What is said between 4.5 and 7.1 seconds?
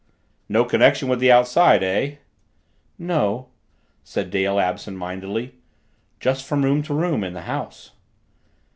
absent mindedly. "Just from room to